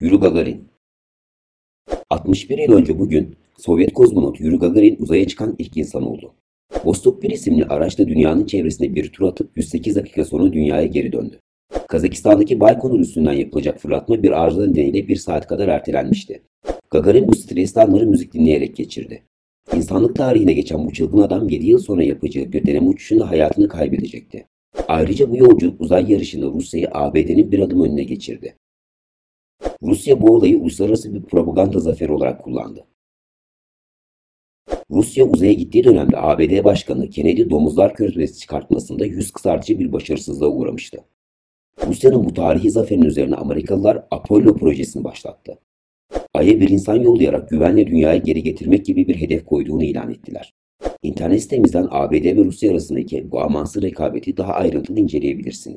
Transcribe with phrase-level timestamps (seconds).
[0.00, 0.68] Yuri Gagarin
[2.10, 6.34] 61 yıl önce bugün Sovyet kozmonot Yuri Gagarin uzaya çıkan ilk insan oldu.
[6.84, 11.40] Vostok 1 isimli araçla dünyanın çevresinde bir tur atıp 108 dakika sonra dünyaya geri döndü.
[11.88, 16.42] Kazakistan'daki Baykonur üstünden yapılacak fırlatma bir arıza nedeniyle bir saat kadar ertelenmişti.
[16.90, 19.22] Gagarin bu stresli anları müzik dinleyerek geçirdi.
[19.74, 24.46] İnsanlık tarihine geçen bu çılgın adam 7 yıl sonra yapacağı bir deneme uçuşunda hayatını kaybedecekti.
[24.88, 28.54] Ayrıca bu yolculuk uzay yarışında Rusya'yı ABD'nin bir adım önüne geçirdi.
[29.82, 32.84] Rusya bu olayı uluslararası bir propaganda zaferi olarak kullandı.
[34.90, 40.98] Rusya uzaya gittiği dönemde ABD Başkanı Kennedy domuzlar körfezi çıkartmasında yüz kızartıcı bir başarısızlığa uğramıştı.
[41.86, 45.58] Rusya'nın bu tarihi zaferin üzerine Amerikalılar Apollo projesini başlattı.
[46.34, 50.54] Ay'a bir insan yollayarak güvenle dünyayı geri getirmek gibi bir hedef koyduğunu ilan ettiler.
[51.02, 55.76] İnternet sitemizden ABD ve Rusya arasındaki bu amansız rekabeti daha ayrıntılı inceleyebilirsiniz.